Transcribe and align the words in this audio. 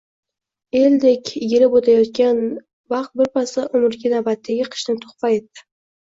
Eldek 0.77 1.29
elib 1.47 1.75
o`tayotgan 1.79 2.39
vaqt 2.95 3.15
birpasda 3.23 3.67
umriga 3.81 4.13
navbatdagi 4.17 4.69
qishni 4.75 4.99
tuhfa 5.07 5.35
etdi 5.39 5.69